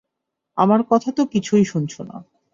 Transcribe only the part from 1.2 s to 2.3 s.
কিছুই শুনছো না!